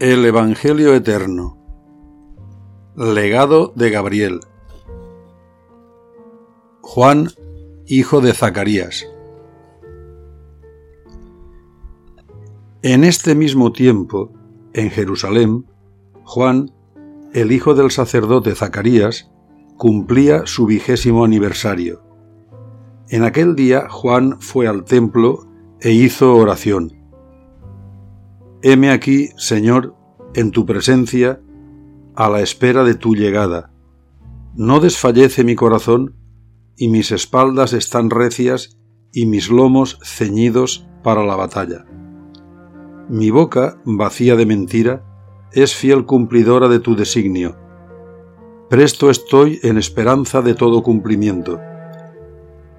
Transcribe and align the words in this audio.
El 0.00 0.24
Evangelio 0.24 0.94
Eterno 0.94 1.58
Legado 2.94 3.72
de 3.74 3.90
Gabriel 3.90 4.38
Juan, 6.82 7.30
hijo 7.84 8.20
de 8.20 8.32
Zacarías 8.32 9.08
En 12.82 13.02
este 13.02 13.34
mismo 13.34 13.72
tiempo, 13.72 14.30
en 14.72 14.90
Jerusalén, 14.90 15.66
Juan, 16.22 16.70
el 17.32 17.50
hijo 17.50 17.74
del 17.74 17.90
sacerdote 17.90 18.54
Zacarías, 18.54 19.32
cumplía 19.76 20.46
su 20.46 20.66
vigésimo 20.66 21.24
aniversario. 21.24 22.04
En 23.08 23.24
aquel 23.24 23.56
día 23.56 23.88
Juan 23.90 24.40
fue 24.40 24.68
al 24.68 24.84
templo 24.84 25.48
e 25.80 25.90
hizo 25.90 26.36
oración. 26.36 26.97
Heme 28.60 28.90
aquí, 28.90 29.28
Señor, 29.36 29.94
en 30.34 30.50
tu 30.50 30.66
presencia, 30.66 31.40
a 32.16 32.28
la 32.28 32.40
espera 32.40 32.82
de 32.82 32.96
tu 32.96 33.14
llegada. 33.14 33.70
No 34.56 34.80
desfallece 34.80 35.44
mi 35.44 35.54
corazón, 35.54 36.16
y 36.76 36.88
mis 36.88 37.12
espaldas 37.12 37.72
están 37.72 38.10
recias 38.10 38.78
y 39.12 39.26
mis 39.26 39.48
lomos 39.48 40.00
ceñidos 40.02 40.88
para 41.04 41.24
la 41.24 41.36
batalla. 41.36 41.84
Mi 43.08 43.30
boca, 43.30 43.80
vacía 43.84 44.34
de 44.34 44.46
mentira, 44.46 45.04
es 45.52 45.74
fiel 45.74 46.04
cumplidora 46.04 46.68
de 46.68 46.80
tu 46.80 46.96
designio. 46.96 47.56
Presto 48.68 49.08
estoy 49.08 49.60
en 49.62 49.78
esperanza 49.78 50.42
de 50.42 50.54
todo 50.54 50.82
cumplimiento. 50.82 51.60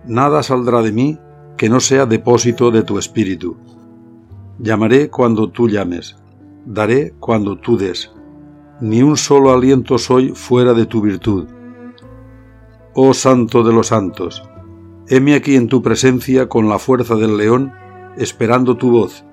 Nada 0.05 0.43
saldrá 0.43 0.81
de 0.81 0.91
mí 0.91 1.17
que 1.57 1.69
no 1.69 1.79
sea 1.79 2.05
depósito 2.05 2.69
de 2.69 2.83
tu 2.83 2.99
espíritu. 2.99 3.57
Llamaré 4.61 5.09
cuando 5.09 5.49
tú 5.49 5.69
llames, 5.69 6.17
daré 6.65 7.13
cuando 7.21 7.57
tú 7.57 7.77
des. 7.77 8.11
Ni 8.81 9.01
un 9.01 9.15
solo 9.15 9.53
aliento 9.53 9.97
soy 9.97 10.33
fuera 10.35 10.73
de 10.73 10.85
tu 10.85 10.99
virtud. 10.99 11.47
Oh 12.93 13.13
Santo 13.13 13.63
de 13.63 13.71
los 13.71 13.87
Santos, 13.87 14.43
heme 15.07 15.35
aquí 15.35 15.55
en 15.55 15.69
tu 15.69 15.81
presencia 15.81 16.49
con 16.49 16.67
la 16.67 16.77
fuerza 16.77 17.15
del 17.15 17.37
león, 17.37 17.71
esperando 18.17 18.75
tu 18.75 18.91
voz, 18.91 19.23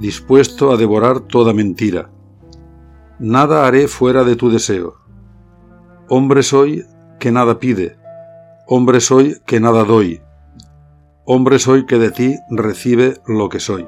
dispuesto 0.00 0.72
a 0.72 0.76
devorar 0.76 1.20
toda 1.20 1.52
mentira. 1.52 2.10
Nada 3.20 3.68
haré 3.68 3.86
fuera 3.86 4.24
de 4.24 4.34
tu 4.34 4.50
deseo. 4.50 4.96
Hombre 6.08 6.42
soy 6.42 6.84
que 7.20 7.30
nada 7.30 7.60
pide, 7.60 7.98
hombre 8.66 9.00
soy 9.00 9.36
que 9.46 9.60
nada 9.60 9.84
doy, 9.84 10.20
hombre 11.24 11.60
soy 11.60 11.86
que 11.86 12.00
de 12.00 12.10
ti 12.10 12.34
recibe 12.50 13.18
lo 13.28 13.48
que 13.48 13.60
soy. 13.60 13.86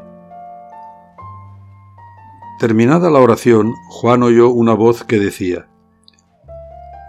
Terminada 2.65 3.11
la 3.11 3.19
oración, 3.19 3.75
Juan 3.91 4.23
oyó 4.23 4.49
una 4.49 4.73
voz 4.73 5.05
que 5.05 5.19
decía, 5.19 5.69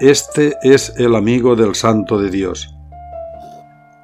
Este 0.01 0.57
es 0.63 0.93
el 0.97 1.15
amigo 1.15 1.55
del 1.55 1.75
Santo 1.75 2.19
de 2.19 2.29
Dios. 2.29 2.75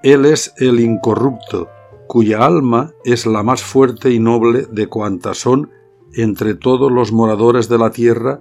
Él 0.01 0.25
es 0.25 0.53
el 0.55 0.79
incorrupto, 0.79 1.69
cuya 2.07 2.45
alma 2.45 2.93
es 3.03 3.25
la 3.25 3.43
más 3.43 3.63
fuerte 3.63 4.11
y 4.11 4.19
noble 4.19 4.65
de 4.71 4.87
cuantas 4.87 5.39
son 5.39 5.69
entre 6.13 6.55
todos 6.55 6.89
los 6.89 7.11
moradores 7.11 7.67
de 7.67 7.77
la 7.77 7.91
tierra, 7.91 8.39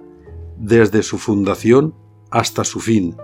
desde 0.55 1.03
su 1.03 1.17
fundación 1.17 1.93
hasta 2.29 2.63
su 2.63 2.79
fin. 2.79 3.17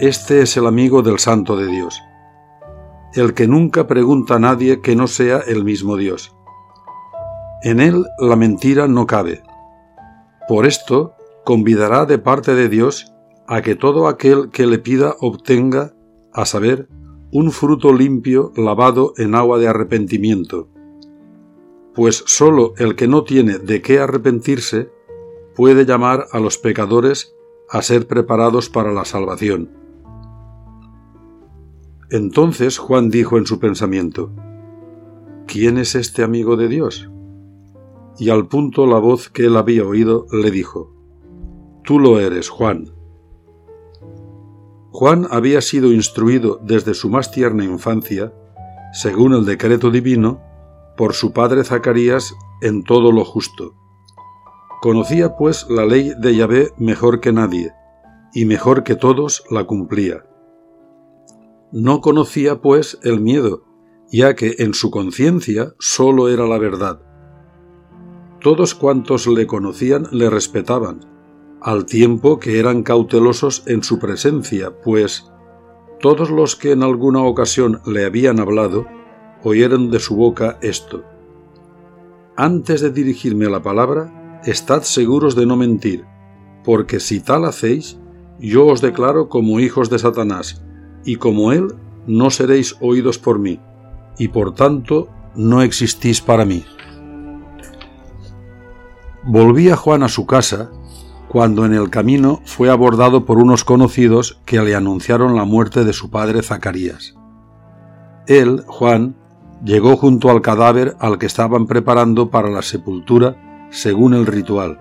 Este 0.00 0.42
es 0.42 0.56
el 0.56 0.66
amigo 0.66 1.02
del 1.02 1.20
Santo 1.20 1.56
de 1.56 1.68
Dios, 1.68 2.02
el 3.14 3.34
que 3.34 3.46
nunca 3.46 3.86
pregunta 3.86 4.34
a 4.34 4.40
nadie 4.40 4.80
que 4.80 4.96
no 4.96 5.06
sea 5.06 5.38
el 5.46 5.62
mismo 5.62 5.96
Dios 5.96 6.34
en 7.64 7.80
él 7.80 8.04
la 8.18 8.36
mentira 8.36 8.86
no 8.86 9.06
cabe. 9.06 9.42
Por 10.46 10.66
esto, 10.66 11.14
convidará 11.44 12.04
de 12.04 12.18
parte 12.18 12.54
de 12.54 12.68
Dios 12.68 13.10
a 13.46 13.62
que 13.62 13.74
todo 13.74 14.06
aquel 14.06 14.50
que 14.50 14.66
le 14.66 14.78
pida 14.78 15.16
obtenga, 15.20 15.94
a 16.34 16.44
saber, 16.44 16.88
un 17.32 17.50
fruto 17.50 17.94
limpio 17.94 18.52
lavado 18.54 19.14
en 19.16 19.34
agua 19.34 19.58
de 19.58 19.68
arrepentimiento. 19.68 20.68
Pues 21.94 22.22
sólo 22.26 22.74
el 22.76 22.96
que 22.96 23.08
no 23.08 23.24
tiene 23.24 23.58
de 23.58 23.80
qué 23.80 23.98
arrepentirse 23.98 24.90
puede 25.56 25.86
llamar 25.86 26.26
a 26.32 26.40
los 26.40 26.58
pecadores 26.58 27.34
a 27.70 27.80
ser 27.80 28.06
preparados 28.06 28.68
para 28.68 28.92
la 28.92 29.06
salvación. 29.06 29.70
Entonces 32.10 32.76
Juan 32.76 33.08
dijo 33.08 33.38
en 33.38 33.46
su 33.46 33.58
pensamiento, 33.58 34.30
¿Quién 35.46 35.78
es 35.78 35.94
este 35.94 36.22
amigo 36.22 36.56
de 36.56 36.68
Dios? 36.68 37.10
Y 38.18 38.30
al 38.30 38.46
punto 38.46 38.86
la 38.86 38.98
voz 38.98 39.28
que 39.28 39.46
él 39.46 39.56
había 39.56 39.84
oído 39.84 40.26
le 40.30 40.50
dijo, 40.50 40.92
Tú 41.82 41.98
lo 41.98 42.18
eres, 42.20 42.48
Juan. 42.48 42.94
Juan 44.90 45.26
había 45.30 45.60
sido 45.60 45.92
instruido 45.92 46.60
desde 46.62 46.94
su 46.94 47.10
más 47.10 47.30
tierna 47.30 47.64
infancia, 47.64 48.32
según 48.92 49.34
el 49.34 49.44
decreto 49.44 49.90
divino, 49.90 50.40
por 50.96 51.14
su 51.14 51.32
padre 51.32 51.64
Zacarías 51.64 52.34
en 52.62 52.84
todo 52.84 53.10
lo 53.10 53.24
justo. 53.24 53.74
Conocía 54.80 55.36
pues 55.36 55.66
la 55.68 55.84
ley 55.84 56.12
de 56.18 56.36
Yahvé 56.36 56.70
mejor 56.78 57.20
que 57.20 57.32
nadie, 57.32 57.72
y 58.32 58.44
mejor 58.44 58.84
que 58.84 58.94
todos 58.94 59.44
la 59.50 59.64
cumplía. 59.64 60.24
No 61.72 62.00
conocía 62.00 62.60
pues 62.60 62.98
el 63.02 63.20
miedo, 63.20 63.64
ya 64.12 64.34
que 64.34 64.54
en 64.58 64.74
su 64.74 64.92
conciencia 64.92 65.74
sólo 65.80 66.28
era 66.28 66.46
la 66.46 66.58
verdad 66.58 67.13
todos 68.44 68.74
cuantos 68.74 69.26
le 69.26 69.46
conocían 69.46 70.06
le 70.10 70.28
respetaban, 70.28 71.00
al 71.62 71.86
tiempo 71.86 72.38
que 72.38 72.58
eran 72.58 72.82
cautelosos 72.82 73.62
en 73.64 73.82
su 73.82 73.98
presencia, 73.98 74.70
pues 74.82 75.32
todos 75.98 76.28
los 76.28 76.54
que 76.54 76.72
en 76.72 76.82
alguna 76.82 77.22
ocasión 77.22 77.80
le 77.86 78.04
habían 78.04 78.40
hablado 78.40 78.86
oyeron 79.42 79.90
de 79.90 79.98
su 79.98 80.14
boca 80.14 80.58
esto. 80.60 81.04
Antes 82.36 82.82
de 82.82 82.90
dirigirme 82.90 83.48
la 83.48 83.62
palabra, 83.62 84.42
estad 84.44 84.82
seguros 84.82 85.34
de 85.36 85.46
no 85.46 85.56
mentir, 85.56 86.04
porque 86.64 87.00
si 87.00 87.20
tal 87.20 87.46
hacéis, 87.46 87.98
yo 88.38 88.66
os 88.66 88.82
declaro 88.82 89.30
como 89.30 89.58
hijos 89.58 89.88
de 89.88 89.98
Satanás, 89.98 90.62
y 91.02 91.16
como 91.16 91.50
él 91.52 91.68
no 92.06 92.28
seréis 92.28 92.76
oídos 92.82 93.18
por 93.18 93.38
mí, 93.38 93.58
y 94.18 94.28
por 94.28 94.54
tanto 94.54 95.08
no 95.34 95.62
existís 95.62 96.20
para 96.20 96.44
mí. 96.44 96.62
Volvía 99.26 99.74
Juan 99.74 100.02
a 100.02 100.08
su 100.08 100.26
casa 100.26 100.70
cuando 101.28 101.64
en 101.64 101.72
el 101.72 101.88
camino 101.88 102.40
fue 102.44 102.70
abordado 102.70 103.24
por 103.24 103.38
unos 103.38 103.64
conocidos 103.64 104.38
que 104.44 104.60
le 104.60 104.74
anunciaron 104.74 105.34
la 105.34 105.44
muerte 105.44 105.84
de 105.84 105.94
su 105.94 106.10
padre 106.10 106.42
Zacarías. 106.42 107.14
Él, 108.26 108.64
Juan, 108.66 109.16
llegó 109.64 109.96
junto 109.96 110.30
al 110.30 110.42
cadáver 110.42 110.94
al 111.00 111.18
que 111.18 111.24
estaban 111.24 111.66
preparando 111.66 112.28
para 112.28 112.50
la 112.50 112.60
sepultura 112.60 113.66
según 113.70 114.12
el 114.12 114.26
ritual. 114.26 114.78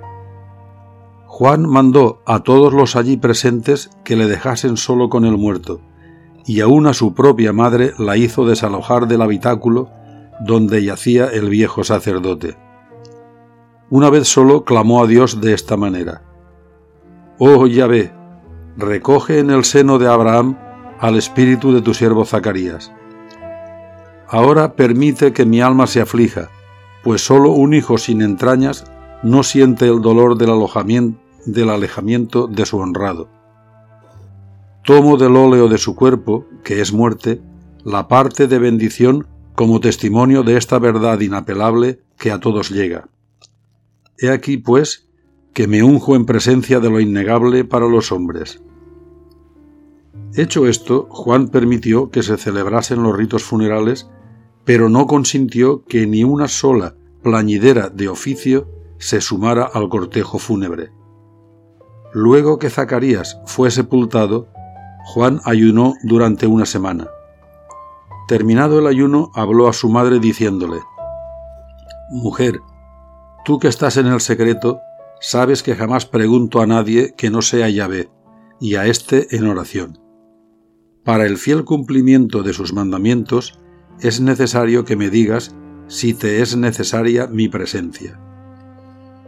Juan 1.26 1.68
mandó 1.68 2.22
a 2.26 2.42
todos 2.42 2.74
los 2.74 2.98
allí 2.98 3.16
presentes 3.16 3.90
que 4.04 4.18
le 4.18 4.28
dejasen 4.28 4.76
solo 4.76 5.10
con 5.10 5.24
el 5.24 5.38
muerto, 5.38 5.80
y 6.46 6.60
aun 6.60 6.86
a 6.86 6.94
su 6.94 7.14
propia 7.14 7.54
madre 7.54 7.94
la 7.98 8.18
hizo 8.18 8.46
desalojar 8.46 9.08
del 9.08 9.22
habitáculo 9.22 9.90
donde 10.46 10.84
yacía 10.84 11.28
el 11.28 11.50
viejo 11.50 11.84
sacerdote. 11.86 12.58
Una 13.94 14.10
vez 14.10 14.28
solo 14.28 14.66
clamó 14.66 15.04
a 15.04 15.06
Dios 15.06 15.40
de 15.40 15.54
esta 15.54 15.78
manera. 15.78 16.24
Oh 17.38 17.68
Yahvé, 17.68 18.12
recoge 18.76 19.38
en 19.38 19.52
el 19.52 19.64
seno 19.66 20.00
de 20.00 20.08
Abraham 20.08 20.58
al 21.00 21.16
espíritu 21.16 21.72
de 21.72 21.84
tu 21.84 21.94
siervo 21.94 22.26
Zacarías. 22.26 22.92
Ahora 24.28 24.74
permite 24.74 25.32
que 25.32 25.46
mi 25.46 25.62
alma 25.62 25.86
se 25.86 26.02
aflija, 26.02 26.50
pues 27.04 27.24
solo 27.24 27.52
un 27.52 27.76
hijo 27.76 28.00
sin 28.00 28.24
entrañas 28.24 28.84
no 29.22 29.44
siente 29.44 29.86
el 29.86 30.02
dolor 30.02 30.40
del, 30.40 30.50
alojamiento, 30.50 31.20
del 31.46 31.70
alejamiento 31.70 32.48
de 32.48 32.66
su 32.66 32.80
honrado. 32.80 33.30
Tomo 34.84 35.18
del 35.18 35.36
óleo 35.36 35.68
de 35.68 35.78
su 35.78 35.94
cuerpo, 35.96 36.48
que 36.64 36.82
es 36.82 36.94
muerte, 36.94 37.44
la 37.84 38.08
parte 38.08 38.48
de 38.48 38.58
bendición 38.58 39.28
como 39.54 39.80
testimonio 39.80 40.42
de 40.42 40.58
esta 40.58 40.80
verdad 40.80 41.20
inapelable 41.20 42.00
que 42.18 42.32
a 42.32 42.40
todos 42.40 42.72
llega. 42.72 43.08
He 44.18 44.30
aquí, 44.30 44.58
pues, 44.58 45.10
que 45.54 45.68
me 45.68 45.84
unjo 45.84 46.16
en 46.16 46.26
presencia 46.26 46.80
de 46.80 46.90
lo 46.90 47.00
innegable 47.00 47.64
para 47.64 47.88
los 47.88 48.12
hombres. 48.12 48.62
Hecho 50.36 50.68
esto, 50.68 51.08
Juan 51.10 51.50
permitió 51.50 52.10
que 52.10 52.24
se 52.24 52.38
celebrasen 52.38 53.04
los 53.04 53.16
ritos 53.16 53.44
funerales, 53.44 54.10
pero 54.66 54.90
no 54.90 55.06
consintió 55.06 55.84
que 55.86 56.08
ni 56.08 56.24
una 56.24 56.48
sola 56.48 56.96
plañidera 57.22 57.90
de 57.90 58.10
oficio 58.10 58.68
se 58.98 59.22
sumara 59.22 59.64
al 59.64 59.90
cortejo 59.90 60.40
fúnebre. 60.40 60.92
Luego 62.14 62.58
que 62.58 62.70
Zacarías 62.70 63.40
fue 63.46 63.70
sepultado, 63.70 64.48
Juan 65.06 65.40
ayunó 65.46 65.94
durante 66.04 66.48
una 66.48 66.66
semana. 66.66 67.08
Terminado 68.28 68.80
el 68.80 68.88
ayuno, 68.88 69.32
habló 69.36 69.68
a 69.68 69.74
su 69.74 69.90
madre 69.90 70.20
diciéndole, 70.20 70.80
Mujer, 72.10 72.60
Tú 73.44 73.60
que 73.60 73.68
estás 73.68 73.98
en 73.98 74.08
el 74.08 74.22
secreto, 74.22 74.80
sabes 75.20 75.64
que 75.64 75.76
jamás 75.76 76.06
pregunto 76.06 76.62
a 76.62 76.68
nadie 76.68 77.14
que 77.18 77.30
no 77.30 77.42
sea 77.42 77.70
Yahvé, 77.70 78.10
y 78.62 78.76
a 78.76 78.88
éste 78.88 79.36
en 79.36 79.48
oración. 79.48 80.00
Para 81.04 81.26
el 81.26 81.38
fiel 81.38 81.66
cumplimiento 81.66 82.44
de 82.44 82.54
sus 82.54 82.72
mandamientos, 82.72 83.60
es 84.00 84.22
necesario 84.22 84.86
que 84.86 84.96
me 84.96 85.10
digas 85.10 85.54
si 85.88 86.14
te 86.14 86.42
es 86.42 86.56
necesaria 86.56 87.28
mi 87.28 87.50
presencia. 87.50 88.18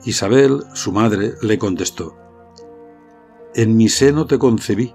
Isabel, 0.06 0.64
su 0.74 0.94
madre, 0.94 1.34
le 1.42 1.58
contestó, 1.58 2.16
En 3.54 3.76
mi 3.76 3.90
seno 3.90 4.28
te 4.28 4.40
concebí, 4.40 4.94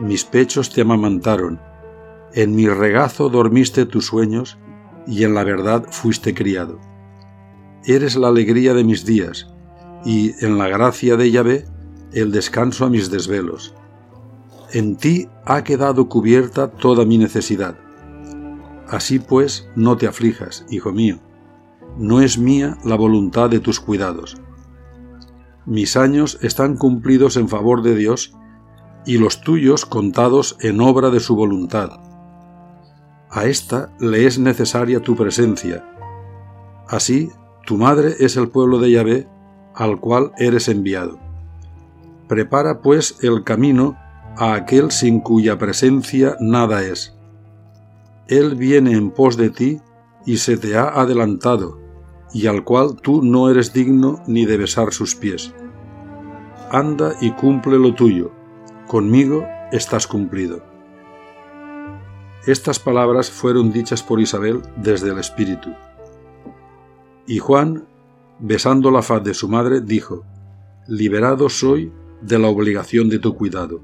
mis 0.00 0.24
pechos 0.24 0.70
te 0.70 0.82
amamantaron, 0.82 1.60
en 2.32 2.54
mi 2.54 2.68
regazo 2.68 3.28
dormiste 3.28 3.86
tus 3.86 4.06
sueños, 4.06 4.56
y 5.06 5.24
en 5.24 5.34
la 5.34 5.42
verdad 5.42 5.84
fuiste 5.90 6.32
criado. 6.32 6.91
Eres 7.84 8.16
la 8.16 8.28
alegría 8.28 8.74
de 8.74 8.84
mis 8.84 9.04
días, 9.04 9.48
y 10.04 10.32
en 10.44 10.58
la 10.58 10.68
gracia 10.68 11.16
de 11.16 11.30
Yahvé 11.30 11.64
el 12.12 12.30
descanso 12.30 12.84
a 12.84 12.90
mis 12.90 13.10
desvelos. 13.10 13.74
En 14.72 14.96
ti 14.96 15.28
ha 15.44 15.64
quedado 15.64 16.08
cubierta 16.08 16.70
toda 16.70 17.04
mi 17.04 17.18
necesidad. 17.18 17.76
Así 18.88 19.18
pues, 19.18 19.68
no 19.74 19.96
te 19.96 20.06
aflijas, 20.06 20.64
hijo 20.70 20.92
mío. 20.92 21.18
No 21.98 22.20
es 22.20 22.38
mía 22.38 22.78
la 22.84 22.96
voluntad 22.96 23.50
de 23.50 23.60
tus 23.60 23.80
cuidados. 23.80 24.36
Mis 25.66 25.96
años 25.96 26.38
están 26.42 26.76
cumplidos 26.76 27.36
en 27.36 27.48
favor 27.48 27.82
de 27.82 27.94
Dios 27.94 28.34
y 29.06 29.18
los 29.18 29.40
tuyos 29.40 29.86
contados 29.86 30.56
en 30.60 30.80
obra 30.80 31.10
de 31.10 31.20
su 31.20 31.36
voluntad. 31.36 31.90
A 33.30 33.46
ésta 33.46 33.92
le 33.98 34.26
es 34.26 34.38
necesaria 34.38 35.00
tu 35.00 35.16
presencia. 35.16 35.84
Así, 36.88 37.30
tu 37.64 37.76
madre 37.76 38.16
es 38.18 38.36
el 38.36 38.48
pueblo 38.48 38.78
de 38.78 38.90
Yahvé, 38.90 39.28
al 39.74 40.00
cual 40.00 40.32
eres 40.36 40.68
enviado. 40.68 41.18
Prepara 42.28 42.80
pues 42.80 43.18
el 43.22 43.44
camino 43.44 43.96
a 44.36 44.54
aquel 44.54 44.90
sin 44.90 45.20
cuya 45.20 45.58
presencia 45.58 46.36
nada 46.40 46.82
es. 46.82 47.16
Él 48.28 48.54
viene 48.54 48.92
en 48.92 49.10
pos 49.10 49.36
de 49.36 49.50
ti 49.50 49.80
y 50.24 50.38
se 50.38 50.56
te 50.56 50.76
ha 50.76 50.88
adelantado, 50.88 51.78
y 52.32 52.46
al 52.46 52.64
cual 52.64 52.96
tú 53.00 53.22
no 53.22 53.50
eres 53.50 53.72
digno 53.72 54.22
ni 54.26 54.46
de 54.46 54.56
besar 54.56 54.92
sus 54.92 55.14
pies. 55.14 55.52
Anda 56.70 57.14
y 57.20 57.32
cumple 57.32 57.78
lo 57.78 57.94
tuyo, 57.94 58.32
conmigo 58.86 59.44
estás 59.72 60.06
cumplido. 60.06 60.62
Estas 62.46 62.78
palabras 62.78 63.30
fueron 63.30 63.70
dichas 63.72 64.02
por 64.02 64.20
Isabel 64.20 64.62
desde 64.76 65.10
el 65.10 65.18
Espíritu. 65.18 65.70
Y 67.26 67.38
Juan, 67.38 67.86
besando 68.40 68.90
la 68.90 69.02
faz 69.02 69.22
de 69.22 69.34
su 69.34 69.48
madre, 69.48 69.80
dijo, 69.80 70.24
Liberado 70.88 71.48
soy 71.48 71.92
de 72.20 72.38
la 72.38 72.48
obligación 72.48 73.08
de 73.08 73.18
tu 73.18 73.34
cuidado. 73.34 73.80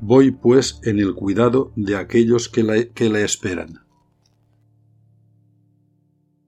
Voy 0.00 0.30
pues 0.30 0.80
en 0.82 0.98
el 0.98 1.14
cuidado 1.14 1.72
de 1.76 1.96
aquellos 1.96 2.48
que, 2.48 2.62
le 2.62 3.24
esperan. 3.24 3.85